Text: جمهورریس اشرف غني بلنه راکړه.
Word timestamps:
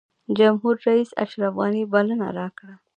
جمهورریس 0.37 1.09
اشرف 1.23 1.53
غني 1.57 1.83
بلنه 1.93 2.27
راکړه. 2.37 2.73